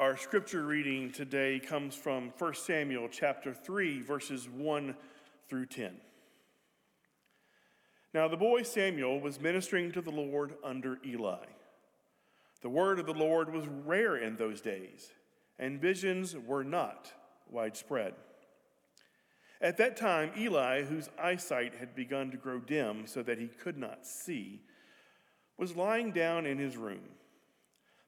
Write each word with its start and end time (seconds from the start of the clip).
Our 0.00 0.16
scripture 0.16 0.64
reading 0.64 1.12
today 1.12 1.60
comes 1.60 1.94
from 1.94 2.32
1 2.38 2.54
Samuel 2.54 3.06
chapter 3.10 3.52
3, 3.52 4.00
verses 4.00 4.48
1 4.48 4.96
through 5.46 5.66
10. 5.66 5.94
Now 8.14 8.26
the 8.26 8.38
boy 8.38 8.62
Samuel 8.62 9.20
was 9.20 9.38
ministering 9.38 9.92
to 9.92 10.00
the 10.00 10.10
Lord 10.10 10.54
under 10.64 10.96
Eli. 11.04 11.44
The 12.62 12.70
word 12.70 12.98
of 12.98 13.04
the 13.04 13.12
Lord 13.12 13.52
was 13.52 13.66
rare 13.68 14.16
in 14.16 14.36
those 14.36 14.62
days, 14.62 15.12
and 15.58 15.78
visions 15.78 16.34
were 16.34 16.64
not 16.64 17.12
widespread. 17.50 18.14
At 19.60 19.76
that 19.76 19.98
time, 19.98 20.30
Eli, 20.34 20.84
whose 20.84 21.10
eyesight 21.22 21.74
had 21.74 21.94
begun 21.94 22.30
to 22.30 22.38
grow 22.38 22.58
dim 22.58 23.06
so 23.06 23.22
that 23.22 23.38
he 23.38 23.48
could 23.48 23.76
not 23.76 24.06
see, 24.06 24.62
was 25.58 25.76
lying 25.76 26.10
down 26.10 26.46
in 26.46 26.56
his 26.56 26.78
room. 26.78 27.19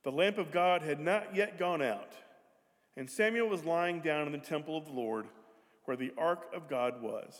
The 0.04 0.12
lamp 0.12 0.38
of 0.38 0.50
God 0.50 0.82
had 0.82 1.00
not 1.00 1.34
yet 1.34 1.58
gone 1.58 1.82
out, 1.82 2.12
and 2.96 3.08
Samuel 3.08 3.48
was 3.48 3.64
lying 3.64 4.00
down 4.00 4.26
in 4.26 4.32
the 4.32 4.38
temple 4.38 4.76
of 4.76 4.86
the 4.86 4.92
Lord 4.92 5.26
where 5.84 5.96
the 5.96 6.12
ark 6.18 6.46
of 6.54 6.68
God 6.68 7.02
was. 7.02 7.38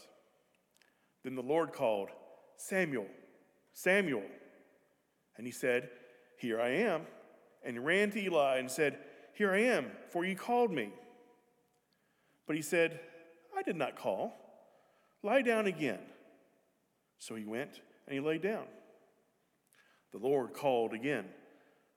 Then 1.25 1.34
the 1.34 1.43
Lord 1.43 1.73
called, 1.73 2.11
Samuel, 2.56 3.06
Samuel. 3.73 4.25
And 5.37 5.47
he 5.47 5.53
said, 5.53 5.89
Here 6.39 6.61
I 6.61 6.70
am. 6.70 7.03
And 7.65 7.84
ran 7.84 8.11
to 8.11 8.20
Eli 8.20 8.59
and 8.59 8.70
said, 8.70 8.98
Here 9.34 9.53
I 9.53 9.59
am, 9.59 9.87
for 10.11 10.25
you 10.25 10.34
called 10.34 10.73
me. 10.73 10.91
But 12.47 12.56
he 12.56 12.62
said, 12.62 13.01
I 13.56 13.62
did 13.62 13.77
not 13.77 13.97
call. 13.97 14.34
Lie 15.23 15.42
down 15.42 15.67
again. 15.67 16.01
So 17.19 17.37
he 17.37 17.45
went 17.45 17.81
and 18.06 18.15
he 18.15 18.20
lay 18.20 18.39
down. 18.39 18.65
The 20.12 20.19
Lord 20.19 20.53
called 20.53 20.92
again, 20.92 21.25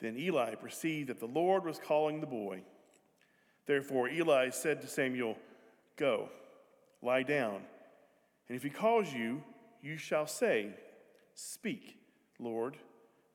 Then 0.00 0.18
Eli 0.18 0.54
perceived 0.54 1.08
that 1.08 1.20
the 1.20 1.26
Lord 1.26 1.64
was 1.64 1.78
calling 1.78 2.20
the 2.20 2.26
boy. 2.26 2.62
Therefore 3.66 4.08
Eli 4.08 4.50
said 4.50 4.80
to 4.82 4.86
Samuel, 4.86 5.36
Go, 5.96 6.28
lie 7.02 7.22
down, 7.22 7.62
and 8.48 8.56
if 8.56 8.62
he 8.62 8.70
calls 8.70 9.12
you, 9.12 9.42
you 9.82 9.96
shall 9.96 10.26
say, 10.26 10.70
Speak, 11.34 11.98
Lord, 12.38 12.76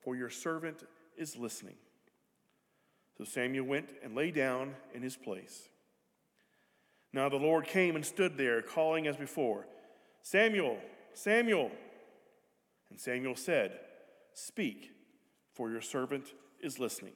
for 0.04 0.16
your 0.16 0.30
servant 0.30 0.84
is 1.17 1.38
listening. 1.38 1.76
So 3.17 3.23
Samuel 3.26 3.66
went 3.66 3.89
and 4.04 4.16
lay 4.16 4.32
down 4.32 4.73
in 4.94 5.02
his 5.02 5.16
place. 5.16 5.70
Now 7.14 7.30
the 7.30 7.38
Lord 7.38 7.66
came 7.66 7.95
and 7.95 8.06
stood 8.06 8.38
there, 8.38 8.62
calling 8.62 9.06
as 9.06 9.17
before, 9.17 9.67
Samuel, 10.22 10.78
Samuel. 11.14 11.72
And 12.89 13.00
Samuel 13.00 13.36
said, 13.36 13.80
Speak, 14.34 14.92
for 15.54 15.70
your 15.70 15.82
servant 15.82 16.34
is 16.64 16.80
listening. 16.80 17.14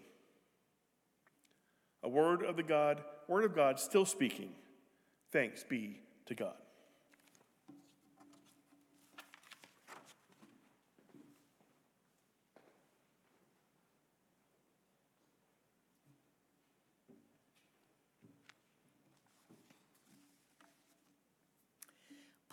A 2.04 2.10
word 2.10 2.44
of 2.44 2.56
the 2.56 2.64
God, 2.64 3.02
word 3.28 3.46
of 3.46 3.56
God 3.56 3.80
still 3.80 4.06
speaking. 4.06 4.50
Thanks 5.32 5.64
be 5.64 6.00
to 6.28 6.36
God. 6.36 6.54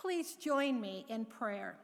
Please 0.03 0.35
join 0.35 0.81
me 0.81 1.07
in 1.09 1.25
prayer. 1.25 1.77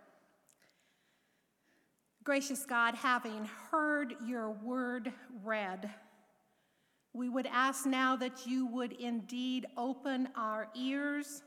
Gracious 2.29 2.67
God, 2.67 2.95
having 2.95 3.49
heard 3.71 4.15
your 4.27 4.51
word 4.51 5.11
read, 5.43 5.89
we 7.15 7.27
would 7.31 7.47
ask 7.47 7.87
now 7.87 8.17
that 8.17 8.47
you 8.47 8.67
would 8.67 8.93
indeed 8.93 9.65
open 9.79 10.29
our 10.37 10.69
ears, 10.77 11.43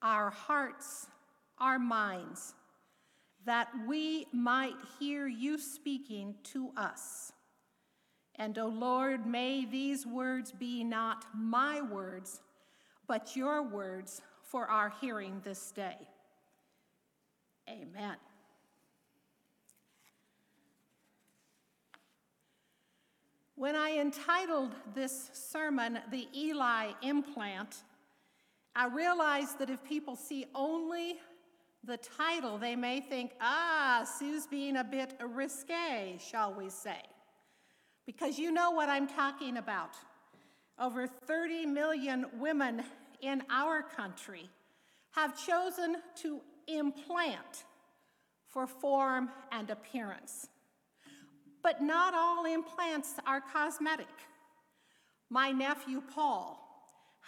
our 0.00 0.30
hearts, 0.30 1.08
our 1.58 1.78
minds, 1.78 2.54
that 3.44 3.68
we 3.86 4.26
might 4.32 4.72
hear 4.98 5.26
you 5.26 5.58
speaking 5.58 6.34
to 6.44 6.70
us. 6.78 7.30
And, 8.36 8.56
O 8.56 8.62
oh 8.62 8.68
Lord, 8.68 9.26
may 9.26 9.66
these 9.66 10.06
words 10.06 10.50
be 10.50 10.82
not 10.82 11.26
my 11.34 11.82
words, 11.82 12.40
but 13.06 13.36
your 13.36 13.62
words 13.62 14.22
for 14.42 14.66
our 14.66 14.94
hearing 14.98 15.42
this 15.44 15.72
day. 15.72 15.98
Amen. 17.68 18.16
When 23.56 23.74
I 23.74 23.96
entitled 23.98 24.74
this 24.94 25.30
sermon, 25.32 25.98
The 26.10 26.28
Eli 26.36 26.92
Implant, 27.00 27.84
I 28.74 28.86
realized 28.88 29.58
that 29.60 29.70
if 29.70 29.82
people 29.82 30.14
see 30.14 30.44
only 30.54 31.16
the 31.82 31.96
title, 31.96 32.58
they 32.58 32.76
may 32.76 33.00
think, 33.00 33.32
ah, 33.40 34.06
Sue's 34.18 34.46
being 34.46 34.76
a 34.76 34.84
bit 34.84 35.14
risque, 35.26 36.18
shall 36.18 36.52
we 36.52 36.68
say. 36.68 37.00
Because 38.04 38.38
you 38.38 38.52
know 38.52 38.72
what 38.72 38.90
I'm 38.90 39.08
talking 39.08 39.56
about. 39.56 39.94
Over 40.78 41.06
30 41.06 41.64
million 41.64 42.26
women 42.38 42.82
in 43.22 43.42
our 43.48 43.82
country 43.82 44.50
have 45.12 45.34
chosen 45.46 45.96
to 46.16 46.42
implant 46.68 47.64
for 48.48 48.66
form 48.66 49.30
and 49.50 49.70
appearance. 49.70 50.48
But 51.66 51.82
not 51.82 52.14
all 52.14 52.44
implants 52.44 53.14
are 53.26 53.40
cosmetic. 53.40 54.06
My 55.30 55.50
nephew 55.50 56.00
Paul 56.14 56.62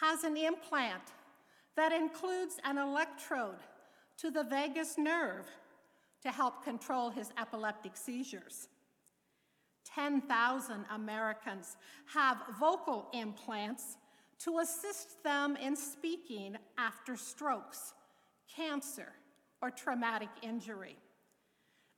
has 0.00 0.22
an 0.22 0.36
implant 0.36 1.02
that 1.74 1.90
includes 1.90 2.60
an 2.62 2.78
electrode 2.78 3.58
to 4.18 4.30
the 4.30 4.44
vagus 4.44 4.96
nerve 4.96 5.44
to 6.22 6.30
help 6.30 6.62
control 6.62 7.10
his 7.10 7.32
epileptic 7.36 7.96
seizures. 7.96 8.68
10,000 9.92 10.84
Americans 10.94 11.76
have 12.14 12.38
vocal 12.60 13.08
implants 13.12 13.96
to 14.44 14.60
assist 14.60 15.20
them 15.24 15.56
in 15.56 15.74
speaking 15.74 16.56
after 16.78 17.16
strokes, 17.16 17.92
cancer, 18.54 19.08
or 19.60 19.72
traumatic 19.72 20.30
injury. 20.42 20.96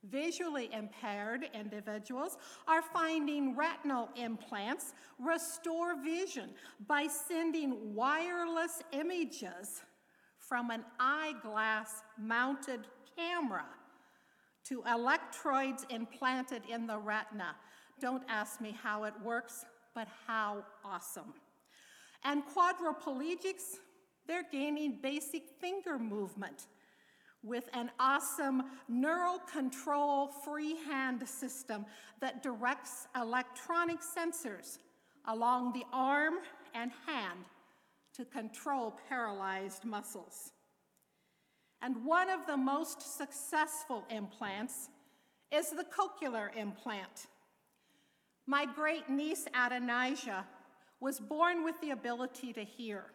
Visually 0.09 0.69
impaired 0.73 1.47
individuals 1.53 2.37
are 2.67 2.81
finding 2.81 3.55
retinal 3.55 4.09
implants 4.15 4.93
restore 5.19 6.01
vision 6.01 6.49
by 6.87 7.05
sending 7.05 7.93
wireless 7.93 8.81
images 8.93 9.83
from 10.39 10.71
an 10.71 10.83
eyeglass 10.99 12.01
mounted 12.17 12.87
camera 13.15 13.65
to 14.63 14.83
electrodes 14.91 15.85
implanted 15.89 16.63
in 16.67 16.87
the 16.87 16.97
retina. 16.97 17.55
Don't 17.99 18.23
ask 18.27 18.59
me 18.59 18.75
how 18.81 19.03
it 19.03 19.13
works, 19.23 19.65
but 19.93 20.07
how 20.25 20.63
awesome. 20.83 21.33
And 22.23 22.43
quadriplegics, 22.45 23.77
they're 24.27 24.47
gaining 24.51 24.97
basic 25.01 25.43
finger 25.59 25.99
movement 25.99 26.67
with 27.43 27.69
an 27.73 27.89
awesome 27.99 28.63
neural 28.87 29.39
control 29.51 30.27
freehand 30.27 31.27
system 31.27 31.85
that 32.19 32.43
directs 32.43 33.07
electronic 33.15 33.97
sensors 33.99 34.77
along 35.25 35.73
the 35.73 35.83
arm 35.91 36.35
and 36.73 36.91
hand 37.07 37.39
to 38.13 38.25
control 38.25 38.99
paralyzed 39.09 39.85
muscles. 39.85 40.51
And 41.81 42.05
one 42.05 42.29
of 42.29 42.45
the 42.45 42.57
most 42.57 43.17
successful 43.17 44.05
implants 44.09 44.89
is 45.51 45.71
the 45.71 45.85
cochlear 45.85 46.55
implant. 46.55 47.27
My 48.45 48.65
great 48.65 49.09
niece 49.09 49.47
Adonijah 49.55 50.45
was 50.99 51.19
born 51.19 51.63
with 51.63 51.79
the 51.81 51.91
ability 51.91 52.53
to 52.53 52.63
hear. 52.63 53.05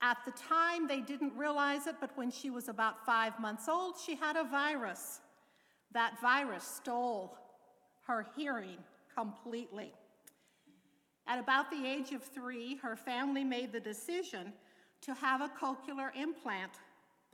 At 0.00 0.18
the 0.24 0.30
time, 0.32 0.86
they 0.86 1.00
didn't 1.00 1.36
realize 1.36 1.86
it, 1.86 1.96
but 2.00 2.16
when 2.16 2.30
she 2.30 2.50
was 2.50 2.68
about 2.68 3.04
five 3.04 3.38
months 3.40 3.68
old, 3.68 3.96
she 3.98 4.14
had 4.14 4.36
a 4.36 4.44
virus. 4.44 5.20
That 5.92 6.20
virus 6.20 6.62
stole 6.64 7.36
her 8.06 8.26
hearing 8.36 8.78
completely. 9.14 9.92
At 11.26 11.38
about 11.38 11.70
the 11.70 11.84
age 11.84 12.12
of 12.12 12.22
three, 12.22 12.76
her 12.76 12.96
family 12.96 13.44
made 13.44 13.72
the 13.72 13.80
decision 13.80 14.52
to 15.02 15.14
have 15.14 15.40
a 15.40 15.50
cochlear 15.60 16.10
implant 16.16 16.72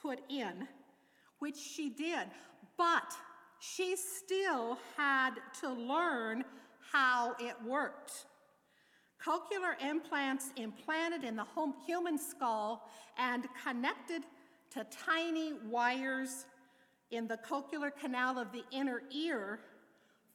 put 0.01 0.21
in, 0.29 0.67
which 1.39 1.57
she 1.57 1.91
did. 1.91 2.27
But 2.77 3.15
she 3.61 3.97
still 3.97 4.79
had 4.97 5.35
to 5.61 5.71
learn 5.71 6.45
how 6.93 7.37
it 7.39 7.57
worked. 7.65 8.27
Cochlear 9.25 9.81
implants 9.81 10.51
implanted 10.57 11.25
in 11.25 11.37
the 11.37 11.45
hum- 11.45 11.75
human 11.87 12.19
skull 12.19 12.89
and 13.17 13.47
connected 13.65 14.23
to 14.71 14.85
tiny 14.85 15.55
wires 15.71 16.47
in 17.11 17.27
the 17.27 17.39
cochlear 17.39 17.91
canal 17.99 18.39
of 18.39 18.53
the 18.53 18.65
inner 18.71 19.03
ear, 19.11 19.61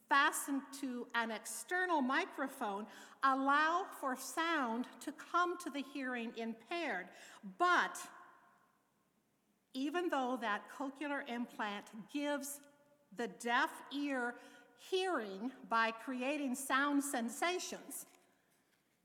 fastened 0.08 0.62
to 0.80 1.06
an 1.14 1.30
external 1.30 2.00
microphone, 2.00 2.86
allow 3.22 3.84
for 4.00 4.16
sound 4.16 4.86
to 5.00 5.12
come 5.12 5.56
to 5.58 5.70
the 5.70 5.84
hearing 5.92 6.32
impaired. 6.36 7.06
But 7.58 7.96
even 9.72 10.08
though 10.08 10.36
that 10.40 10.62
cochlear 10.76 11.28
implant 11.28 11.86
gives 12.12 12.60
the 13.16 13.28
deaf 13.28 13.70
ear 13.92 14.34
hearing 14.78 15.52
by 15.68 15.92
creating 15.92 16.54
sound 16.54 17.04
sensations, 17.04 18.06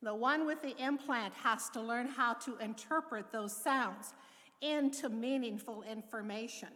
the 0.05 0.13
one 0.13 0.45
with 0.45 0.61
the 0.61 0.77
implant 0.77 1.33
has 1.33 1.67
to 1.71 1.81
learn 1.81 2.07
how 2.07 2.33
to 2.33 2.55
interpret 2.59 3.31
those 3.31 3.51
sounds 3.51 4.13
into 4.61 5.09
meaningful 5.09 5.83
information. 5.83 6.69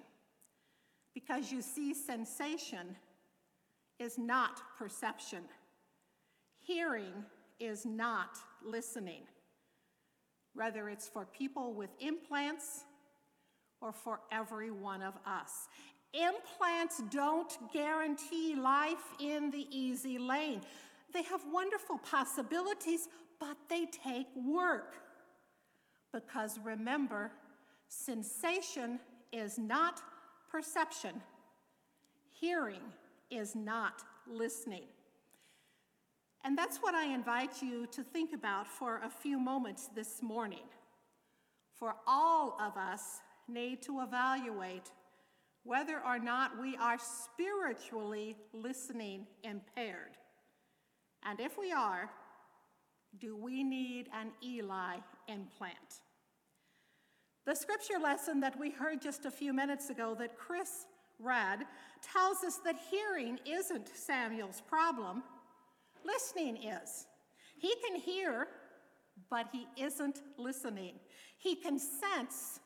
Because 1.13 1.51
you 1.51 1.61
see, 1.61 1.93
sensation 1.93 2.95
is 3.99 4.17
not 4.17 4.61
perception, 4.79 5.43
hearing 6.59 7.13
is 7.59 7.85
not 7.85 8.37
listening, 8.65 9.21
whether 10.55 10.89
it's 10.89 11.07
for 11.07 11.25
people 11.25 11.73
with 11.73 11.91
implants 11.99 12.85
or 13.79 13.91
for 13.91 14.21
every 14.31 14.71
one 14.71 15.03
of 15.03 15.13
us. 15.27 15.67
Implants 16.13 17.03
don't 17.11 17.55
guarantee 17.71 18.55
life 18.55 19.13
in 19.19 19.51
the 19.51 19.67
easy 19.69 20.17
lane. 20.17 20.61
They 21.13 21.23
have 21.23 21.41
wonderful 21.51 21.97
possibilities, 21.97 23.07
but 23.39 23.57
they 23.69 23.85
take 23.85 24.27
work. 24.35 24.95
Because 26.13 26.59
remember, 26.63 27.31
sensation 27.87 28.99
is 29.31 29.57
not 29.57 30.01
perception, 30.51 31.21
hearing 32.39 32.81
is 33.29 33.55
not 33.55 34.03
listening. 34.27 34.85
And 36.43 36.57
that's 36.57 36.77
what 36.77 36.95
I 36.95 37.05
invite 37.13 37.61
you 37.61 37.85
to 37.87 38.01
think 38.01 38.33
about 38.33 38.67
for 38.67 39.01
a 39.03 39.09
few 39.09 39.39
moments 39.39 39.89
this 39.93 40.23
morning. 40.23 40.63
For 41.77 41.95
all 42.07 42.57
of 42.61 42.77
us 42.77 43.19
need 43.47 43.81
to 43.83 44.01
evaluate 44.01 44.91
whether 45.63 45.99
or 46.05 46.17
not 46.17 46.59
we 46.59 46.77
are 46.77 46.97
spiritually 46.97 48.37
listening 48.53 49.27
impaired. 49.43 50.17
And 51.25 51.39
if 51.39 51.57
we 51.57 51.71
are, 51.71 52.09
do 53.19 53.35
we 53.35 53.63
need 53.63 54.07
an 54.13 54.31
Eli 54.43 54.97
implant? 55.27 56.01
The 57.45 57.55
scripture 57.55 57.99
lesson 58.01 58.39
that 58.41 58.59
we 58.59 58.69
heard 58.69 59.01
just 59.01 59.25
a 59.25 59.31
few 59.31 59.53
minutes 59.53 59.89
ago 59.89 60.15
that 60.19 60.37
Chris 60.37 60.85
read 61.19 61.65
tells 62.01 62.43
us 62.43 62.57
that 62.63 62.75
hearing 62.89 63.39
isn't 63.45 63.89
Samuel's 63.95 64.61
problem, 64.61 65.23
listening 66.05 66.57
is. 66.57 67.07
He 67.57 67.73
can 67.85 67.99
hear, 67.99 68.47
but 69.29 69.47
he 69.51 69.67
isn't 69.77 70.21
listening. 70.37 70.95
He 71.37 71.55
can 71.55 71.79
sense, 71.79 72.59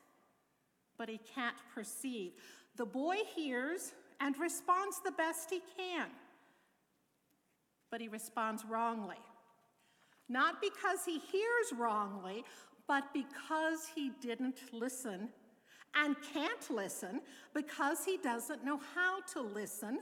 but 0.96 1.08
he 1.08 1.18
can't 1.34 1.56
perceive. 1.74 2.32
The 2.76 2.86
boy 2.86 3.16
hears 3.34 3.92
and 4.20 4.38
responds 4.38 5.00
the 5.04 5.12
best 5.12 5.50
he 5.50 5.60
can, 5.76 6.08
but 7.94 8.00
he 8.00 8.08
responds 8.08 8.64
wrongly. 8.64 9.20
Not 10.28 10.60
because 10.60 11.04
he 11.06 11.20
hears 11.20 11.72
wrongly, 11.78 12.42
but 12.88 13.04
because 13.14 13.86
he 13.94 14.10
didn't 14.20 14.58
listen 14.72 15.28
and 15.94 16.16
can't 16.32 16.70
listen 16.70 17.20
because 17.54 18.04
he 18.04 18.16
doesn't 18.16 18.64
know 18.64 18.80
how 18.96 19.20
to 19.34 19.42
listen, 19.42 20.00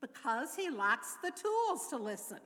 because 0.00 0.56
he 0.56 0.68
lacks 0.68 1.16
the 1.22 1.30
tools 1.30 1.86
to 1.90 1.98
listen. 1.98 2.40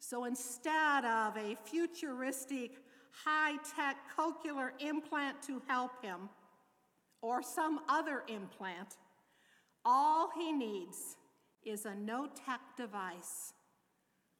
So 0.00 0.24
instead 0.24 1.04
of 1.04 1.36
a 1.36 1.56
futuristic, 1.66 2.72
high 3.12 3.58
tech 3.76 3.96
cochlear 4.18 4.70
implant 4.80 5.40
to 5.42 5.62
help 5.68 6.04
him, 6.04 6.28
or 7.22 7.44
some 7.44 7.78
other 7.88 8.24
implant, 8.26 8.96
all 9.84 10.32
he 10.36 10.50
needs 10.50 11.16
is 11.66 11.84
a 11.84 11.94
no 11.94 12.28
tech 12.46 12.60
device 12.76 13.52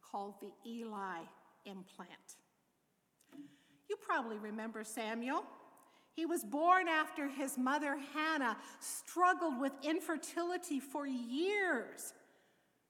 called 0.01 0.35
the 0.41 0.53
Eli 0.69 1.23
implant. 1.65 2.37
You 3.89 3.97
probably 3.97 4.39
remember 4.39 4.85
Samuel. 4.85 5.45
He 6.15 6.25
was 6.25 6.45
born 6.45 6.89
after 6.89 7.29
his 7.29 7.59
mother 7.59 7.99
Hannah 8.15 8.57
struggled 8.81 9.61
with 9.61 9.73
infertility 9.83 10.81
for 10.81 11.07
years. 11.07 12.15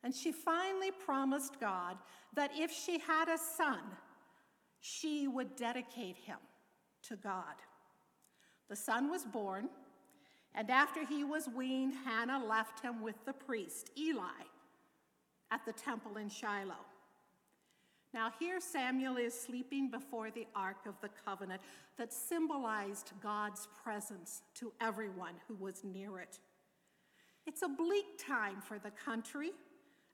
And 0.05 0.15
she 0.15 0.31
finally 0.31 0.93
promised 1.05 1.59
God 1.59 1.97
that 2.35 2.53
if 2.55 2.71
she 2.71 2.99
had 2.99 3.29
a 3.29 3.39
son, 3.39 3.81
she 4.81 5.27
would 5.27 5.57
dedicate 5.57 6.17
him 6.17 6.39
to 7.09 7.17
God. 7.17 7.57
The 8.69 8.77
son 8.77 9.11
was 9.11 9.25
born, 9.25 9.69
and 10.57 10.71
after 10.71 11.05
he 11.05 11.23
was 11.23 11.49
weaned, 11.55 11.93
Hannah 12.05 12.43
left 12.43 12.81
him 12.81 13.03
with 13.03 13.17
the 13.27 13.35
priest, 13.35 13.91
Eli, 13.97 14.45
at 15.51 15.65
the 15.67 15.73
temple 15.73 16.17
in 16.17 16.31
Shiloh. 16.31 16.75
Now, 18.15 18.33
here 18.41 18.61
Samuel 18.61 19.19
is 19.19 19.39
sleeping 19.39 19.91
before 19.91 20.31
the 20.31 20.47
Ark 20.55 20.87
of 20.87 20.95
the 21.03 21.11
Covenant 21.27 21.61
that 21.99 22.15
symbolized 22.15 23.13
God's 23.23 23.69
presence 23.85 24.41
to 24.55 24.73
everyone 24.81 25.35
who 25.47 25.55
was 25.57 25.85
near 25.85 26.19
it. 26.21 26.39
It's 27.47 27.61
a 27.61 27.69
bleak 27.69 28.07
time 28.19 28.63
for 28.63 28.79
the 28.79 28.91
country, 28.91 29.51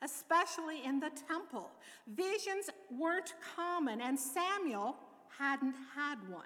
especially 0.03 0.85
in 0.85 0.99
the 0.99 1.11
temple. 1.29 1.71
Visions 2.09 2.69
weren't 2.91 3.35
common, 3.55 4.01
and 4.01 4.19
Samuel 4.19 4.97
hadn't 5.39 5.77
had 5.95 6.17
one. 6.29 6.45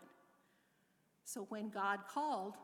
So 1.24 1.46
when 1.48 1.70
God 1.70 2.00
called, 2.08 2.54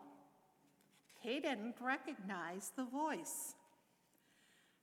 he 1.23 1.41
didn't 1.41 1.76
recognize 1.81 2.73
the 2.76 2.85
voice. 2.85 3.55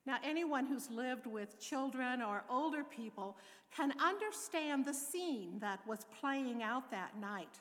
Now, 0.05 0.17
anyone 0.23 0.65
who's 0.65 0.89
lived 0.89 1.27
with 1.27 1.59
children 1.59 2.21
or 2.21 2.43
older 2.49 2.83
people 2.83 3.37
can 3.75 3.93
understand 3.99 4.85
the 4.85 4.93
scene 4.93 5.59
that 5.59 5.85
was 5.87 5.99
playing 6.19 6.63
out 6.63 6.89
that 6.91 7.19
night. 7.19 7.59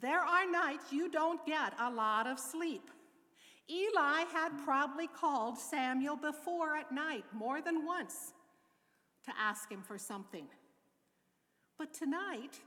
There 0.00 0.20
are 0.20 0.50
nights 0.50 0.92
you 0.92 1.10
don't 1.10 1.44
get 1.46 1.72
a 1.80 1.90
lot 1.90 2.26
of 2.26 2.38
sleep. 2.38 2.90
Eli 3.70 4.24
had 4.32 4.50
probably 4.64 5.06
called 5.06 5.58
Samuel 5.58 6.16
before 6.16 6.76
at 6.76 6.92
night 6.92 7.24
more 7.32 7.60
than 7.60 7.86
once 7.86 8.32
to 9.24 9.32
ask 9.38 9.70
him 9.70 9.82
for 9.82 9.96
something. 9.96 10.46
But 11.78 11.94
tonight, 11.94 12.58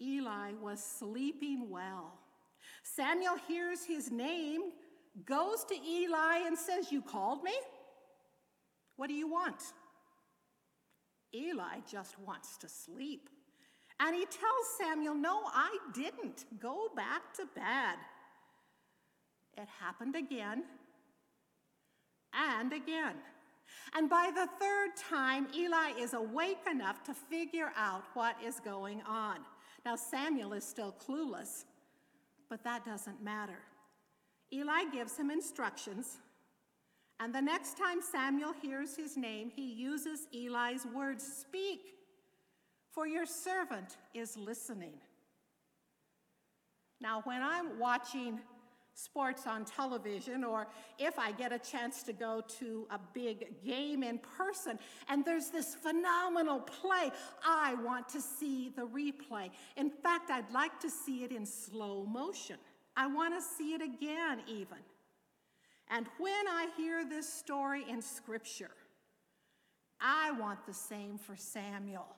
Eli 0.00 0.52
was 0.60 0.82
sleeping 0.82 1.70
well. 1.70 2.12
Samuel 2.82 3.36
hears 3.46 3.84
his 3.84 4.10
name, 4.10 4.72
goes 5.24 5.64
to 5.64 5.74
Eli, 5.74 6.46
and 6.46 6.58
says, 6.58 6.92
You 6.92 7.02
called 7.02 7.42
me? 7.42 7.54
What 8.96 9.08
do 9.08 9.14
you 9.14 9.28
want? 9.28 9.62
Eli 11.34 11.80
just 11.90 12.18
wants 12.18 12.56
to 12.58 12.68
sleep. 12.68 13.28
And 14.00 14.14
he 14.14 14.24
tells 14.24 14.66
Samuel, 14.78 15.14
No, 15.14 15.42
I 15.46 15.76
didn't. 15.94 16.44
Go 16.60 16.88
back 16.94 17.34
to 17.34 17.46
bed. 17.54 17.96
It 19.56 19.68
happened 19.80 20.14
again 20.14 20.64
and 22.32 22.72
again. 22.72 23.16
And 23.94 24.08
by 24.08 24.30
the 24.34 24.48
third 24.60 24.90
time, 25.10 25.48
Eli 25.54 25.92
is 25.98 26.14
awake 26.14 26.60
enough 26.70 27.02
to 27.04 27.14
figure 27.14 27.72
out 27.76 28.04
what 28.14 28.36
is 28.44 28.60
going 28.60 29.02
on. 29.02 29.38
Now, 29.84 29.96
Samuel 29.96 30.52
is 30.52 30.64
still 30.64 30.94
clueless, 31.06 31.64
but 32.48 32.62
that 32.64 32.84
doesn't 32.84 33.22
matter. 33.22 33.58
Eli 34.52 34.84
gives 34.92 35.16
him 35.16 35.30
instructions 35.30 36.18
and 37.20 37.34
the 37.34 37.40
next 37.40 37.76
time 37.76 38.00
Samuel 38.00 38.52
hears 38.62 38.96
his 38.96 39.16
name, 39.16 39.50
he 39.54 39.72
uses 39.72 40.28
Eli's 40.32 40.86
words 40.94 41.24
Speak, 41.24 41.80
for 42.92 43.06
your 43.06 43.26
servant 43.26 43.96
is 44.14 44.36
listening. 44.36 44.94
Now, 47.00 47.22
when 47.24 47.42
I'm 47.42 47.78
watching 47.78 48.40
sports 48.94 49.46
on 49.46 49.64
television 49.64 50.42
or 50.42 50.66
if 50.98 51.18
I 51.18 51.30
get 51.30 51.52
a 51.52 51.58
chance 51.58 52.02
to 52.04 52.12
go 52.12 52.42
to 52.58 52.86
a 52.90 52.98
big 53.14 53.62
game 53.64 54.02
in 54.02 54.18
person 54.18 54.78
and 55.08 55.24
there's 55.24 55.50
this 55.50 55.76
phenomenal 55.76 56.60
play, 56.60 57.10
I 57.46 57.74
want 57.84 58.08
to 58.10 58.20
see 58.20 58.70
the 58.74 58.82
replay. 58.82 59.50
In 59.76 59.90
fact, 59.90 60.30
I'd 60.30 60.50
like 60.50 60.80
to 60.80 60.90
see 60.90 61.22
it 61.22 61.30
in 61.30 61.46
slow 61.46 62.04
motion. 62.06 62.56
I 62.98 63.06
want 63.06 63.32
to 63.32 63.40
see 63.40 63.74
it 63.74 63.80
again, 63.80 64.40
even. 64.48 64.78
And 65.88 66.06
when 66.18 66.48
I 66.48 66.66
hear 66.76 67.04
this 67.04 67.32
story 67.32 67.84
in 67.88 68.02
Scripture, 68.02 68.72
I 70.00 70.32
want 70.32 70.66
the 70.66 70.74
same 70.74 71.16
for 71.16 71.36
Samuel. 71.36 72.08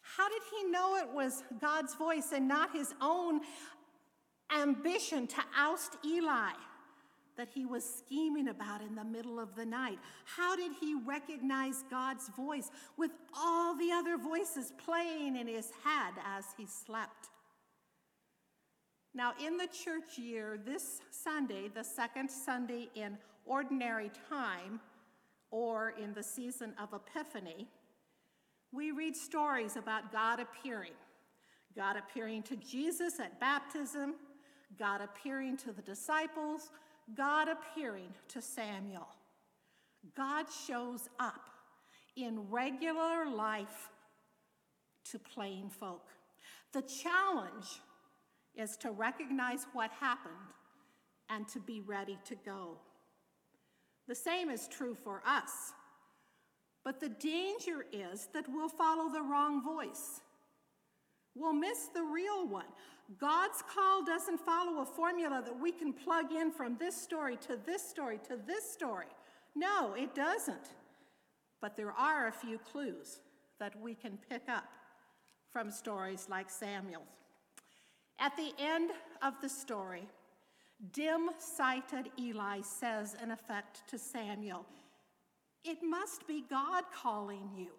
How 0.00 0.30
did 0.30 0.40
he 0.50 0.70
know 0.70 0.96
it 0.96 1.10
was 1.14 1.44
God's 1.60 1.94
voice 1.94 2.32
and 2.34 2.48
not 2.48 2.72
his 2.72 2.94
own 3.02 3.42
ambition 4.58 5.26
to 5.26 5.42
oust 5.54 5.98
Eli 6.06 6.52
that 7.36 7.48
he 7.54 7.66
was 7.66 7.84
scheming 7.84 8.48
about 8.48 8.80
in 8.80 8.94
the 8.94 9.04
middle 9.04 9.38
of 9.38 9.54
the 9.56 9.66
night? 9.66 9.98
How 10.24 10.56
did 10.56 10.72
he 10.80 10.94
recognize 11.06 11.84
God's 11.90 12.30
voice 12.30 12.70
with 12.96 13.10
all 13.36 13.76
the 13.76 13.92
other 13.92 14.16
voices 14.16 14.72
playing 14.82 15.36
in 15.36 15.46
his 15.46 15.70
head 15.84 16.14
as 16.24 16.46
he 16.56 16.64
slept? 16.64 17.28
Now, 19.14 19.32
in 19.44 19.56
the 19.56 19.66
church 19.66 20.18
year, 20.18 20.58
this 20.64 21.00
Sunday, 21.10 21.68
the 21.68 21.82
second 21.82 22.30
Sunday 22.30 22.88
in 22.94 23.18
ordinary 23.44 24.10
time, 24.28 24.80
or 25.50 25.94
in 26.00 26.14
the 26.14 26.22
season 26.22 26.72
of 26.80 26.94
Epiphany, 26.94 27.66
we 28.72 28.92
read 28.92 29.16
stories 29.16 29.76
about 29.76 30.12
God 30.12 30.38
appearing. 30.38 30.92
God 31.74 31.96
appearing 31.96 32.42
to 32.44 32.56
Jesus 32.56 33.18
at 33.18 33.40
baptism, 33.40 34.14
God 34.78 35.00
appearing 35.00 35.56
to 35.58 35.72
the 35.72 35.82
disciples, 35.82 36.70
God 37.16 37.48
appearing 37.48 38.14
to 38.28 38.40
Samuel. 38.40 39.08
God 40.16 40.46
shows 40.66 41.08
up 41.18 41.50
in 42.16 42.48
regular 42.48 43.28
life 43.28 43.90
to 45.10 45.18
plain 45.18 45.68
folk. 45.68 46.06
The 46.72 46.82
challenge 46.82 47.80
is 48.56 48.76
to 48.78 48.90
recognize 48.90 49.66
what 49.72 49.90
happened 49.92 50.34
and 51.28 51.48
to 51.48 51.60
be 51.60 51.80
ready 51.80 52.18
to 52.24 52.34
go. 52.44 52.76
The 54.08 54.14
same 54.14 54.50
is 54.50 54.68
true 54.68 54.94
for 54.94 55.22
us. 55.26 55.72
But 56.84 56.98
the 56.98 57.10
danger 57.10 57.84
is 57.92 58.28
that 58.32 58.46
we'll 58.48 58.68
follow 58.68 59.12
the 59.12 59.22
wrong 59.22 59.62
voice. 59.62 60.22
We'll 61.34 61.52
miss 61.52 61.88
the 61.94 62.02
real 62.02 62.48
one. 62.48 62.64
God's 63.18 63.62
call 63.72 64.04
doesn't 64.04 64.40
follow 64.40 64.80
a 64.82 64.86
formula 64.86 65.42
that 65.44 65.60
we 65.60 65.72
can 65.72 65.92
plug 65.92 66.32
in 66.32 66.50
from 66.50 66.76
this 66.78 67.00
story 67.00 67.36
to 67.48 67.58
this 67.66 67.88
story 67.88 68.18
to 68.28 68.38
this 68.46 68.68
story. 68.70 69.06
No, 69.54 69.94
it 69.94 70.14
doesn't. 70.14 70.70
But 71.60 71.76
there 71.76 71.92
are 71.92 72.28
a 72.28 72.32
few 72.32 72.58
clues 72.58 73.20
that 73.58 73.78
we 73.80 73.94
can 73.94 74.18
pick 74.28 74.42
up 74.48 74.64
from 75.52 75.70
stories 75.70 76.26
like 76.30 76.48
Samuel's. 76.48 77.19
At 78.20 78.36
the 78.36 78.52
end 78.58 78.90
of 79.22 79.40
the 79.40 79.48
story, 79.48 80.06
dim 80.92 81.30
sighted 81.38 82.10
Eli 82.18 82.60
says, 82.60 83.16
in 83.22 83.30
effect, 83.30 83.88
to 83.88 83.98
Samuel, 83.98 84.66
It 85.64 85.78
must 85.82 86.26
be 86.26 86.44
God 86.48 86.84
calling 86.94 87.48
you. 87.56 87.70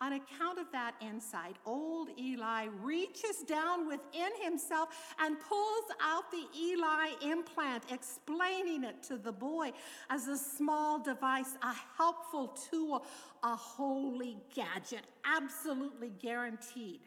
On 0.00 0.12
account 0.12 0.58
of 0.60 0.70
that 0.72 0.94
insight, 1.00 1.56
old 1.66 2.08
Eli 2.18 2.66
reaches 2.82 3.38
down 3.46 3.88
within 3.88 4.30
himself 4.40 5.14
and 5.20 5.36
pulls 5.40 5.84
out 6.00 6.30
the 6.30 6.44
Eli 6.56 7.10
implant, 7.22 7.84
explaining 7.90 8.84
it 8.84 9.02
to 9.04 9.16
the 9.16 9.32
boy 9.32 9.72
as 10.08 10.28
a 10.28 10.36
small 10.36 11.00
device, 11.00 11.56
a 11.62 11.74
helpful 11.96 12.56
tool, 12.70 13.04
a 13.42 13.56
holy 13.56 14.38
gadget, 14.54 15.02
absolutely 15.24 16.10
guaranteed 16.20 17.00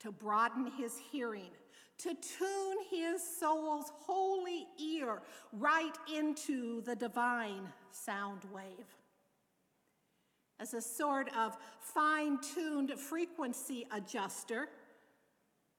to 0.00 0.10
broaden 0.10 0.70
his 0.78 0.98
hearing, 0.98 1.50
to 1.98 2.14
tune 2.14 2.76
his 2.90 3.22
soul's 3.22 3.92
holy 4.06 4.66
ear 4.78 5.20
right 5.52 5.96
into 6.12 6.80
the 6.82 6.96
divine 6.96 7.68
sound 7.90 8.40
wave. 8.52 8.86
As 10.58 10.74
a 10.74 10.80
sort 10.80 11.30
of 11.36 11.56
fine 11.80 12.38
tuned 12.54 12.92
frequency 12.98 13.86
adjuster, 13.92 14.68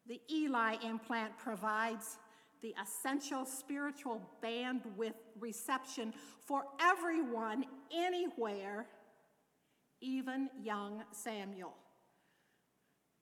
the 0.08 0.20
Eli 0.32 0.78
implant 0.84 1.38
provides 1.38 2.18
the 2.62 2.74
essential 2.82 3.46
spiritual 3.46 4.22
bandwidth 4.44 5.14
reception 5.40 6.14
for 6.40 6.64
everyone, 6.80 7.66
anywhere, 7.92 8.88
even 10.00 10.50
young 10.64 11.04
Samuel 11.12 11.74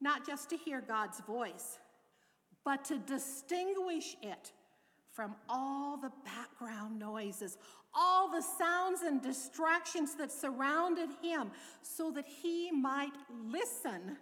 not 0.02 0.26
just 0.26 0.50
to 0.50 0.58
hear 0.58 0.82
God's 0.82 1.20
voice, 1.22 1.80
but 2.64 2.86
to 2.86 2.98
distinguish 2.98 4.16
it 4.22 4.52
from 5.12 5.36
all 5.50 5.98
the 5.98 6.12
background 6.24 6.98
noises, 7.00 7.58
all 7.94 8.32
the 8.32 8.42
sounds 8.42 9.02
and 9.02 9.22
distractions 9.22 10.16
that 10.16 10.32
surrounded 10.32 11.10
him, 11.22 11.52
so 11.82 12.12
that 12.12 12.26
he 12.26 12.72
might 12.72 13.16
listen 13.44 14.18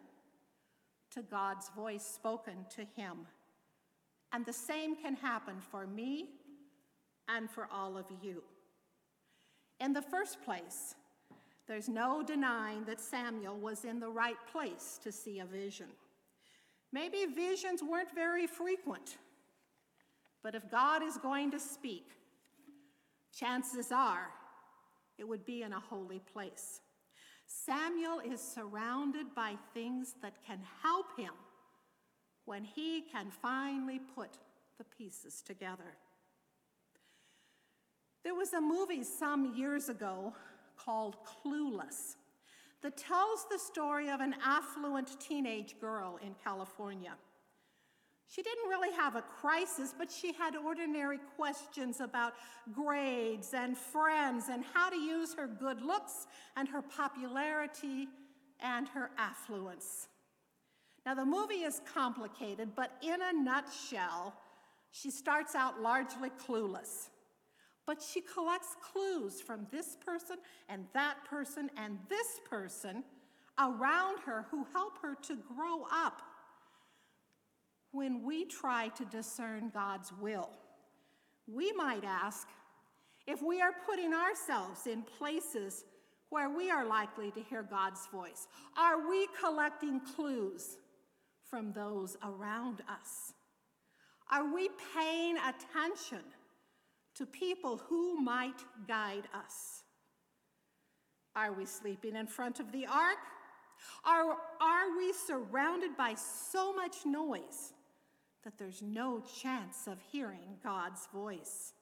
to 1.12 1.22
God's 1.22 1.70
voice 1.76 2.04
spoken 2.04 2.66
to 2.76 2.86
him. 2.96 3.28
And 4.32 4.46
the 4.46 4.54
same 4.54 4.96
can 4.96 5.16
happen 5.16 5.56
for 5.72 5.86
me 5.88 6.30
and 7.28 7.50
for 7.50 7.68
all 7.72 7.98
of 7.98 8.06
you. 8.22 8.44
In 9.80 9.94
the 9.94 10.02
first 10.02 10.44
place, 10.44 10.96
there's 11.68 11.90
no 11.90 12.24
denying 12.24 12.86
that 12.86 13.02
Samuel 13.02 13.58
was 13.58 13.84
in 13.84 14.00
the 14.00 14.10
right 14.10 14.38
place 14.52 15.00
to 15.04 15.12
see 15.12 15.40
a 15.40 15.46
vision. 15.46 15.88
Maybe 16.94 17.26
visions 17.26 17.82
weren't 17.84 18.14
very 18.16 18.48
frequent, 18.48 19.18
but 20.42 20.56
if 20.56 20.72
God 20.72 21.04
is 21.04 21.18
going 21.18 21.52
to 21.52 21.60
speak, 21.60 22.08
chances 23.38 23.92
are 23.92 24.30
it 25.18 25.28
would 25.28 25.46
be 25.46 25.64
in 25.64 25.74
a 25.74 25.80
holy 25.80 26.20
place. 26.20 26.80
Samuel 27.48 28.20
is 28.20 28.42
surrounded 28.42 29.34
by 29.36 29.56
things 29.74 30.16
that 30.22 30.36
can 30.46 30.60
help 30.82 31.18
him 31.18 31.34
when 32.46 32.64
he 32.64 33.02
can 33.12 33.30
finally 33.30 34.00
put 34.16 34.38
the 34.78 34.84
pieces 34.84 35.42
together. 35.42 35.98
There 38.24 38.36
was 38.36 38.54
a 38.54 38.62
movie 38.62 39.04
some 39.04 39.56
years 39.56 39.90
ago 39.90 40.34
called 40.88 41.18
Clueless 41.26 42.16
that 42.82 42.96
tells 42.96 43.46
the 43.52 43.60
story 43.60 44.10
of 44.10 44.22
an 44.22 44.34
affluent 44.44 45.20
teenage 45.20 45.76
girl 45.82 46.18
in 46.26 46.34
California. 46.42 47.14
She 48.30 48.42
didn't 48.42 48.70
really 48.70 48.94
have 48.96 49.16
a 49.16 49.22
crisis, 49.22 49.94
but 49.98 50.10
she 50.12 50.32
had 50.34 50.56
ordinary 50.56 51.20
questions 51.36 52.00
about 52.00 52.34
grades 52.74 53.54
and 53.54 53.78
friends 53.78 54.46
and 54.50 54.64
how 54.74 54.90
to 54.90 54.98
use 54.98 55.34
her 55.34 55.48
good 55.48 55.82
looks 55.82 56.28
and 56.56 56.68
her 56.70 56.82
popularity 56.82 58.08
and 58.62 58.88
her 58.90 59.12
affluence. 59.18 60.08
Now, 61.06 61.16
the 61.16 61.26
movie 61.26 61.64
is 61.64 61.82
complicated, 61.94 62.70
but 62.76 62.92
in 63.02 63.22
a 63.22 63.34
nutshell, 63.34 64.34
she 64.92 65.10
starts 65.10 65.56
out 65.56 65.82
largely 65.82 66.30
clueless. 66.46 67.10
But 67.88 68.04
she 68.04 68.22
collects 68.22 68.76
clues 68.82 69.42
from 69.42 69.66
this 69.72 69.98
person 70.06 70.36
and 70.68 70.86
that 70.94 71.24
person 71.26 71.72
and 71.78 71.98
this 72.10 72.42
person 72.48 73.04
around 73.58 74.20
her 74.20 74.46
who 74.52 74.68
help 74.74 75.02
her 75.02 75.16
to 75.24 75.38
grow 75.56 75.86
up. 75.92 76.22
When 77.92 78.24
we 78.24 78.46
try 78.46 78.90
to 78.90 79.06
discern 79.06 79.72
God's 79.74 80.12
will, 80.22 80.50
we 81.48 81.72
might 81.72 82.04
ask 82.04 82.50
if 83.26 83.42
we 83.42 83.62
are 83.62 83.72
putting 83.90 84.14
ourselves 84.14 84.86
in 84.86 85.04
places 85.18 85.86
where 86.30 86.50
we 86.50 86.70
are 86.70 86.86
likely 86.86 87.32
to 87.32 87.40
hear 87.42 87.64
God's 87.64 88.06
voice. 88.08 88.48
Are 88.78 89.10
we 89.10 89.28
collecting 89.40 90.02
clues 90.02 90.78
from 91.50 91.72
those 91.72 92.18
around 92.22 92.82
us? 92.90 93.34
Are 94.30 94.54
we 94.54 94.70
paying 94.94 95.38
attention 95.38 96.20
to 97.18 97.26
people 97.26 97.78
who 97.90 98.20
might 98.22 98.64
guide 98.88 99.28
us. 99.34 99.84
Are 101.36 101.52
we 101.52 101.66
sleeping 101.66 102.16
in 102.16 102.28
front 102.28 102.60
of 102.60 102.72
the 102.72 102.86
ark? 102.86 103.18
Are, 104.06 104.38
are 104.62 104.98
we 104.98 105.14
surrounded 105.14 105.96
by 105.98 106.16
so 106.16 106.74
much 106.74 107.06
noise 107.06 107.74
that 108.44 108.58
there's 108.58 108.82
no 108.82 109.24
chance 109.42 109.88
of 109.88 109.98
hearing 110.12 110.58
God's 110.64 111.08
voice? 111.14 111.74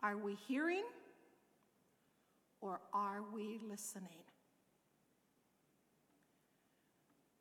Are 0.00 0.16
we 0.16 0.34
hearing 0.34 0.84
or 2.60 2.80
are 2.92 3.22
we 3.32 3.60
listening? 3.68 4.24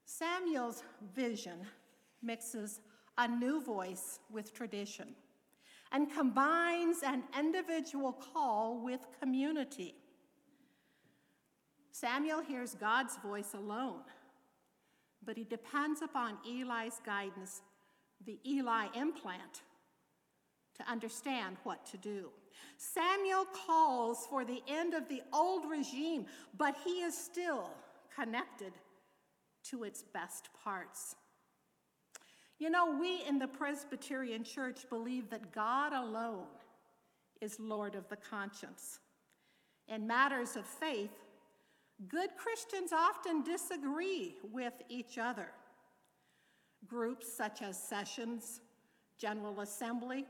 Samuel's 0.05 0.83
vision 1.15 1.59
mixes 2.23 2.81
a 3.17 3.27
new 3.27 3.61
voice 3.61 4.19
with 4.31 4.53
tradition 4.53 5.15
and 5.91 6.11
combines 6.11 6.97
an 7.05 7.23
individual 7.37 8.13
call 8.33 8.83
with 8.83 9.01
community. 9.19 9.95
Samuel 11.91 12.41
hears 12.41 12.75
God's 12.75 13.17
voice 13.17 13.53
alone, 13.53 14.01
but 15.25 15.37
he 15.37 15.43
depends 15.43 16.01
upon 16.01 16.37
Eli's 16.47 17.01
guidance, 17.05 17.61
the 18.25 18.39
Eli 18.45 18.87
implant, 18.95 19.63
to 20.77 20.89
understand 20.89 21.57
what 21.63 21.85
to 21.87 21.97
do. 21.97 22.29
Samuel 22.77 23.45
calls 23.65 24.27
for 24.29 24.45
the 24.45 24.61
end 24.67 24.93
of 24.93 25.09
the 25.09 25.21
old 25.33 25.69
regime, 25.69 26.25
but 26.57 26.75
he 26.83 27.01
is 27.01 27.17
still 27.17 27.69
connected 28.15 28.73
to 29.63 29.83
its 29.83 30.03
best 30.03 30.49
parts. 30.63 31.15
You 32.59 32.71
know, 32.71 32.97
we 32.99 33.23
in 33.27 33.37
the 33.37 33.47
Presbyterian 33.47 34.43
Church 34.43 34.89
believe 34.89 35.29
that 35.29 35.51
God 35.51 35.93
alone 35.93 36.47
is 37.39 37.59
Lord 37.59 37.93
of 37.93 38.09
the 38.09 38.15
conscience. 38.15 38.99
In 39.87 40.07
matters 40.07 40.55
of 40.55 40.65
faith, 40.65 41.11
good 42.07 42.31
Christians 42.35 42.91
often 42.91 43.43
disagree 43.43 44.35
with 44.51 44.73
each 44.89 45.19
other. 45.19 45.49
Groups 46.87 47.31
such 47.31 47.61
as 47.61 47.81
sessions, 47.81 48.61
General 49.19 49.61
Assembly, 49.61 50.25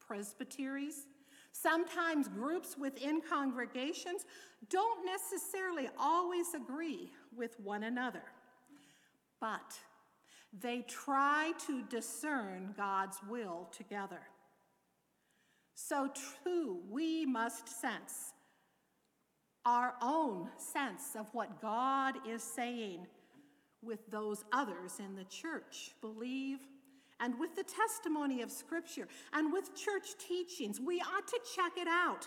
presbyteries, 0.00 1.06
sometimes 1.52 2.28
groups 2.28 2.76
within 2.76 3.20
congregations 3.20 4.26
don't 4.68 5.04
necessarily 5.06 5.88
always 5.98 6.54
agree 6.54 7.10
with 7.36 7.58
one 7.60 7.84
another, 7.84 8.22
but 9.40 9.78
they 10.60 10.84
try 10.88 11.52
to 11.66 11.82
discern 11.84 12.74
God's 12.76 13.18
will 13.28 13.68
together. 13.76 14.20
So, 15.74 16.10
too, 16.44 16.80
we 16.90 17.24
must 17.24 17.68
sense 17.80 18.32
our 19.64 19.94
own 20.02 20.48
sense 20.56 21.14
of 21.16 21.26
what 21.32 21.60
God 21.62 22.14
is 22.28 22.42
saying 22.42 23.06
with 23.82 24.00
those 24.10 24.44
others 24.52 24.98
in 24.98 25.14
the 25.14 25.24
church 25.24 25.92
believe 26.00 26.58
and 27.20 27.38
with 27.38 27.54
the 27.54 27.62
testimony 27.62 28.42
of 28.42 28.50
Scripture 28.50 29.06
and 29.32 29.52
with 29.52 29.74
church 29.74 30.18
teachings. 30.18 30.80
We 30.80 31.00
ought 31.00 31.28
to 31.28 31.40
check 31.54 31.72
it 31.76 31.88
out, 31.88 32.26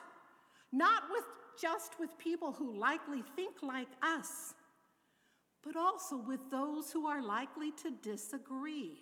not 0.71 1.03
with 1.11 1.23
just 1.61 1.99
with 1.99 2.17
people 2.17 2.51
who 2.51 2.77
likely 2.77 3.23
think 3.35 3.55
like 3.61 3.87
us, 4.01 4.53
but 5.65 5.75
also 5.75 6.17
with 6.17 6.51
those 6.51 6.91
who 6.91 7.07
are 7.07 7.23
likely 7.23 7.71
to 7.71 7.91
disagree. 8.03 8.99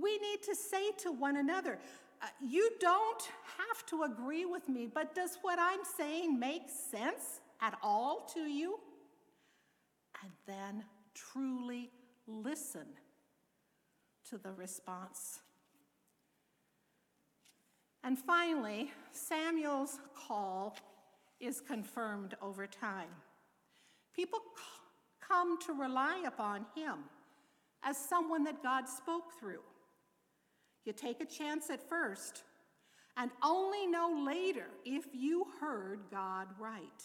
We 0.00 0.18
need 0.18 0.42
to 0.44 0.54
say 0.54 0.92
to 0.98 1.10
one 1.10 1.36
another, 1.36 1.78
uh, 2.22 2.26
You 2.40 2.70
don't 2.80 3.22
have 3.58 3.84
to 3.86 4.04
agree 4.04 4.44
with 4.44 4.68
me, 4.68 4.86
but 4.86 5.14
does 5.14 5.38
what 5.42 5.58
I'm 5.58 5.80
saying 5.96 6.38
make 6.38 6.68
sense 6.68 7.40
at 7.60 7.76
all 7.82 8.30
to 8.34 8.40
you? 8.40 8.78
And 10.22 10.32
then 10.46 10.84
truly 11.14 11.90
listen 12.26 12.86
to 14.30 14.38
the 14.38 14.52
response. 14.52 15.40
And 18.04 18.16
finally, 18.16 18.92
Samuel's 19.10 19.98
call 20.14 20.76
is 21.40 21.60
confirmed 21.60 22.36
over 22.40 22.66
time. 22.66 23.08
People 24.14 24.40
come 25.26 25.58
to 25.66 25.72
rely 25.72 26.22
upon 26.26 26.66
him 26.74 26.98
as 27.82 27.96
someone 27.96 28.44
that 28.44 28.62
God 28.62 28.88
spoke 28.88 29.38
through. 29.38 29.62
You 30.84 30.92
take 30.92 31.20
a 31.20 31.26
chance 31.26 31.70
at 31.70 31.88
first 31.88 32.44
and 33.16 33.30
only 33.42 33.86
know 33.86 34.24
later 34.26 34.66
if 34.84 35.06
you 35.12 35.46
heard 35.60 36.00
God 36.10 36.48
right. 36.58 37.02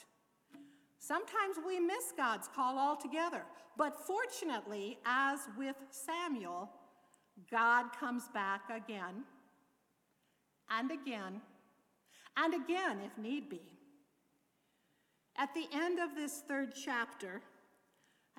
Sometimes 1.00 1.58
we 1.66 1.80
miss 1.80 2.14
God's 2.16 2.48
call 2.48 2.78
altogether, 2.78 3.44
but 3.78 3.96
fortunately, 4.06 5.00
as 5.06 5.40
with 5.58 5.76
Samuel, 5.90 6.70
God 7.50 7.86
comes 8.00 8.28
back 8.34 8.62
again 8.70 9.24
and 10.70 10.92
again 10.92 11.42
and 12.38 12.54
again 12.54 13.00
if 13.04 13.18
need 13.18 13.50
be. 13.50 13.62
At 15.38 15.54
the 15.56 15.66
end 15.74 16.00
of 16.00 16.14
this 16.16 16.44
third 16.48 16.74
chapter, 16.76 17.42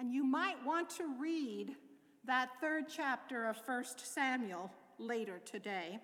and 0.03 0.13
you 0.13 0.25
might 0.25 0.57
want 0.67 0.91
to 0.91 1.05
read 1.17 1.77
that 2.25 2.49
third 2.61 2.87
chapter 2.93 3.47
of 3.47 3.57
1 3.65 3.85
Samuel 3.99 4.69
later 4.99 5.41
today, 5.45 6.01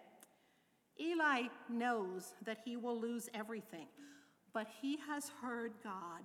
Eli 1.01 1.49
knows 1.69 2.35
that 2.45 2.59
he 2.65 2.77
will 2.77 2.97
lose 2.97 3.29
everything, 3.35 3.89
but 4.55 4.69
he 4.81 4.99
has 5.09 5.33
heard 5.43 5.73
God 5.83 6.23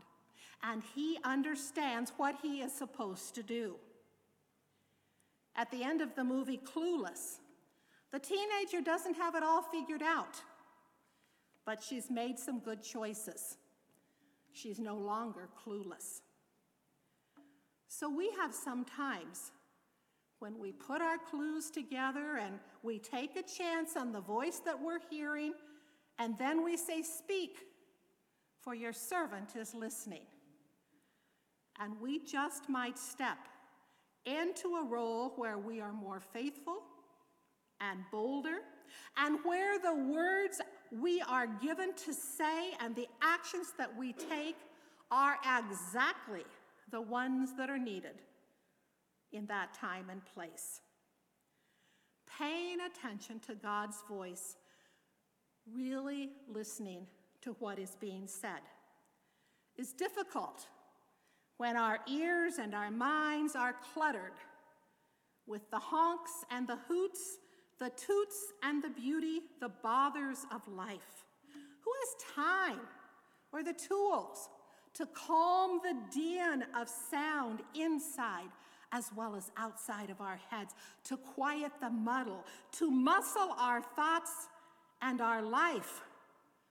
and 0.62 0.84
he 0.94 1.18
understands 1.24 2.14
what 2.18 2.36
he 2.44 2.62
is 2.62 2.72
supposed 2.72 3.34
to 3.34 3.42
do. 3.42 3.76
At 5.56 5.72
the 5.72 5.84
end 5.84 6.02
of 6.02 6.14
the 6.14 6.24
movie 6.24 6.62
Clueless, 6.64 7.40
the 8.12 8.20
teenager 8.20 8.82
doesn't 8.86 9.16
have 9.16 9.34
it 9.34 9.42
all 9.42 9.64
figured 9.64 10.04
out, 10.04 10.40
but 11.66 11.82
she's 11.82 12.12
made 12.12 12.38
some 12.38 12.60
good 12.60 12.84
choices. 12.84 13.58
She's 14.52 14.78
no 14.78 14.96
longer 14.96 15.50
clueless. 15.66 16.22
So 18.00 18.10
we 18.10 18.32
have 18.42 18.56
sometimes 18.56 19.52
when 20.40 20.58
we 20.58 20.72
put 20.72 21.00
our 21.00 21.20
clues 21.30 21.70
together 21.70 22.38
and 22.38 22.58
we 22.82 22.98
take 22.98 23.36
a 23.36 23.44
chance 23.44 23.96
on 23.96 24.12
the 24.12 24.20
voice 24.20 24.60
that 24.66 24.82
we're 24.82 25.00
hearing, 25.12 25.54
and 26.18 26.36
then 26.40 26.64
we 26.64 26.76
say, 26.76 27.04
Speak, 27.04 27.60
for 28.62 28.74
your 28.74 28.94
servant 28.94 29.56
is 29.56 29.76
listening. 29.76 30.26
And 31.80 31.94
we 32.02 32.18
just 32.26 32.68
might 32.68 32.98
step 32.98 33.38
into 34.26 34.78
a 34.78 34.84
role 34.84 35.34
where 35.36 35.60
we 35.60 35.80
are 35.80 35.94
more 35.94 36.20
faithful 36.20 36.80
and 37.80 38.00
bolder, 38.12 38.62
and 39.18 39.38
where 39.44 39.78
the 39.78 39.94
words 39.94 40.62
we 41.00 41.22
are 41.22 41.46
given 41.46 41.94
to 42.06 42.14
say 42.14 42.72
and 42.80 42.96
the 42.96 43.08
actions 43.22 43.74
that 43.78 43.96
we 43.96 44.14
take 44.14 44.56
are 45.12 45.38
exactly 45.60 46.44
the 46.94 47.02
ones 47.02 47.50
that 47.58 47.72
are 47.72 47.80
needed 47.80 48.22
in 49.32 49.48
that 49.48 49.74
time 49.74 50.12
and 50.12 50.22
place. 50.24 50.80
Paying 52.38 52.78
attention 52.82 53.40
to 53.48 53.56
God's 53.56 53.98
voice, 54.08 54.58
really 55.74 56.30
listening 56.48 57.08
to 57.42 57.54
what 57.54 57.80
is 57.80 57.98
being 58.00 58.28
said, 58.28 58.62
is 59.76 59.92
difficult 59.92 60.68
when 61.58 61.76
our 61.76 61.98
ears 62.08 62.60
and 62.60 62.76
our 62.76 62.92
minds 62.92 63.56
are 63.56 63.76
cluttered 63.96 64.38
with 65.48 65.68
the 65.72 65.80
honks 65.80 66.46
and 66.52 66.68
the 66.68 66.78
hoots, 66.88 67.40
the 67.80 67.90
toots 67.90 68.54
and 68.62 68.84
the 68.84 68.90
beauty, 68.90 69.42
the 69.60 69.72
bothers 69.82 70.46
of 70.54 70.62
life. 70.68 71.26
Who 71.82 71.92
has 72.02 72.36
time 72.36 72.82
or 73.52 73.64
the 73.64 73.74
tools 73.74 74.50
to 74.94 75.06
calm 75.08 75.80
the 75.84 75.96
din 76.14 76.64
of 76.80 76.88
sound 76.88 77.62
inside 77.76 78.50
as 78.92 79.10
well 79.16 79.36
as 79.36 79.52
outside 79.58 80.12
of 80.12 80.22
our 80.22 80.40
heads, 80.50 80.76
to 81.04 81.18
quiet 81.18 81.72
the 81.82 81.90
muddle, 81.90 82.46
to 82.72 82.92
muscle 82.92 83.56
our 83.58 83.82
thoughts 83.82 84.48
and 85.02 85.20
our 85.20 85.42
life 85.42 86.02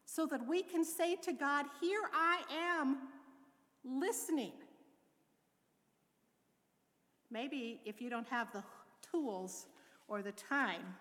so 0.06 0.24
that 0.26 0.46
we 0.46 0.62
can 0.62 0.84
say 0.84 1.16
to 1.16 1.32
God, 1.32 1.66
Here 1.80 2.02
I 2.14 2.42
am 2.52 2.98
listening. 3.84 4.52
Maybe 7.30 7.80
if 7.84 8.00
you 8.00 8.08
don't 8.08 8.28
have 8.28 8.52
the 8.52 8.62
tools 9.10 9.66
or 10.06 10.22
the 10.22 10.32
time, 10.32 10.94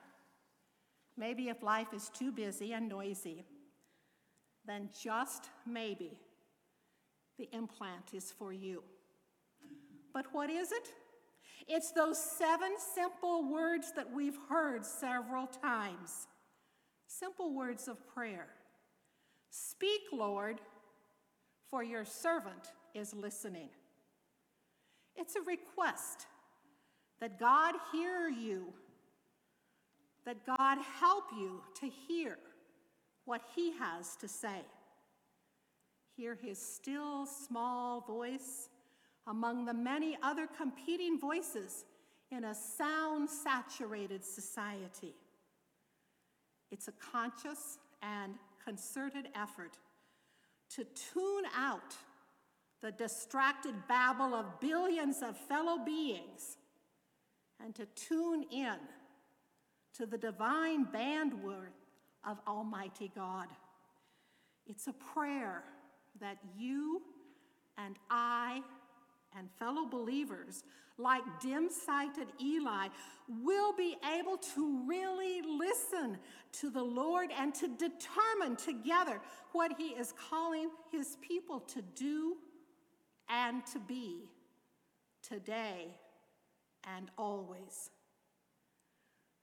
maybe 1.17 1.49
if 1.49 1.61
life 1.61 1.93
is 1.93 2.09
too 2.09 2.31
busy 2.31 2.73
and 2.73 2.89
noisy, 2.89 3.45
then 4.65 4.89
just 5.03 5.49
maybe 5.67 6.17
the 7.41 7.57
implant 7.57 8.13
is 8.13 8.31
for 8.31 8.53
you. 8.53 8.83
But 10.13 10.27
what 10.31 10.51
is 10.51 10.71
it? 10.71 10.89
It's 11.67 11.91
those 11.91 12.21
seven 12.21 12.73
simple 12.77 13.51
words 13.51 13.91
that 13.95 14.13
we've 14.13 14.37
heard 14.47 14.85
several 14.85 15.47
times. 15.47 16.27
Simple 17.07 17.55
words 17.55 17.87
of 17.87 17.97
prayer. 18.13 18.47
Speak, 19.49 20.01
Lord, 20.13 20.61
for 21.71 21.83
your 21.83 22.05
servant 22.05 22.73
is 22.93 23.15
listening. 23.15 23.69
It's 25.15 25.35
a 25.35 25.41
request 25.41 26.27
that 27.21 27.39
God 27.39 27.73
hear 27.91 28.29
you, 28.29 28.67
that 30.25 30.45
God 30.45 30.77
help 30.99 31.25
you 31.35 31.61
to 31.79 31.89
hear 32.07 32.37
what 33.25 33.41
He 33.55 33.73
has 33.79 34.15
to 34.17 34.27
say. 34.27 34.61
Hear 36.21 36.37
His 36.39 36.59
still 36.59 37.25
small 37.25 38.01
voice 38.01 38.69
among 39.25 39.65
the 39.65 39.73
many 39.73 40.19
other 40.21 40.45
competing 40.45 41.19
voices 41.19 41.83
in 42.29 42.43
a 42.43 42.53
sound, 42.53 43.27
saturated 43.27 44.23
society. 44.23 45.15
It's 46.69 46.87
a 46.87 46.91
conscious 46.91 47.79
and 48.03 48.35
concerted 48.63 49.29
effort 49.33 49.79
to 50.75 50.83
tune 50.83 51.45
out 51.57 51.95
the 52.83 52.91
distracted 52.91 53.73
babble 53.87 54.35
of 54.35 54.59
billions 54.59 55.23
of 55.23 55.35
fellow 55.35 55.83
beings 55.83 56.57
and 57.59 57.73
to 57.73 57.87
tune 57.95 58.45
in 58.51 58.77
to 59.95 60.05
the 60.05 60.19
divine 60.19 60.85
bandwidth 60.85 61.73
of 62.23 62.37
Almighty 62.47 63.11
God. 63.15 63.47
It's 64.67 64.85
a 64.85 64.93
prayer 64.93 65.63
that 66.19 66.37
you 66.57 67.01
and 67.77 67.95
I 68.09 68.61
and 69.37 69.49
fellow 69.57 69.85
believers, 69.85 70.63
like 70.97 71.23
dim 71.41 71.69
sighted 71.69 72.27
Eli, 72.41 72.87
will 73.43 73.73
be 73.73 73.95
able 74.17 74.37
to 74.55 74.85
really 74.87 75.41
listen 75.41 76.17
to 76.53 76.69
the 76.69 76.83
Lord 76.83 77.29
and 77.37 77.55
to 77.55 77.67
determine 77.67 78.57
together 78.57 79.21
what 79.53 79.71
He 79.77 79.89
is 79.89 80.13
calling 80.29 80.69
His 80.91 81.17
people 81.21 81.61
to 81.61 81.81
do 81.95 82.35
and 83.29 83.65
to 83.67 83.79
be 83.79 84.25
today 85.27 85.87
and 86.95 87.09
always. 87.17 87.89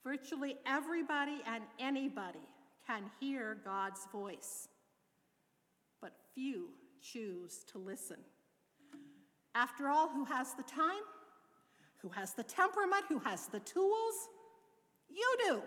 Virtually 0.05 0.57
everybody 0.67 1.41
and 1.47 1.65
anybody 1.79 2.39
can 2.87 3.05
hear 3.21 3.59
God's 3.65 4.07
voice, 4.13 4.68
few 6.39 6.69
choose 7.03 7.65
to 7.73 7.79
listen. 7.79 8.19
After 9.57 9.89
all, 9.89 10.09
who 10.09 10.25
has 10.25 10.55
the 10.55 10.63
time? 10.63 11.03
Who 12.01 12.09
has 12.11 12.33
the 12.35 12.45
temperament? 12.45 13.05
Who 13.09 13.19
has 13.19 13.47
the 13.49 13.59
tools? 13.61 14.15
You 15.09 15.37
do. 15.45 15.63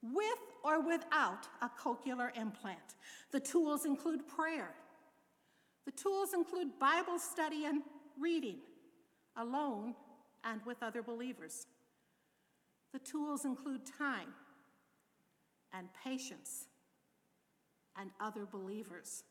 With 0.00 0.38
or 0.62 0.80
without 0.80 1.48
a 1.60 1.68
cochlear 1.68 2.30
implant. 2.36 2.94
The 3.32 3.40
tools 3.40 3.84
include 3.84 4.28
prayer. 4.28 4.70
The 5.86 5.92
tools 5.92 6.34
include 6.34 6.78
Bible 6.78 7.18
study 7.18 7.64
and 7.64 7.82
reading, 8.20 8.58
alone 9.36 9.94
and 10.44 10.60
with 10.66 10.82
other 10.84 11.02
believers. 11.02 11.66
The 12.92 13.00
tools 13.00 13.44
include 13.44 13.80
time 13.98 14.28
and 15.72 15.88
patience 16.04 16.66
and 18.00 18.10
other 18.20 18.46
believers, 18.46 19.24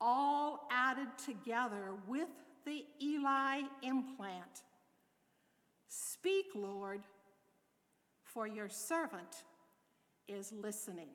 all 0.00 0.68
added 0.70 1.08
together 1.24 1.92
with 2.06 2.28
the 2.64 2.84
Eli 3.02 3.62
implant. 3.82 4.64
Speak, 5.88 6.46
Lord, 6.54 7.00
for 8.22 8.46
your 8.46 8.68
servant 8.68 9.44
is 10.28 10.52
listening. 10.52 11.08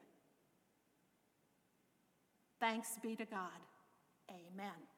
Thanks 2.60 2.98
be 3.02 3.16
to 3.16 3.26
God. 3.26 3.50
Amen. 4.30 4.93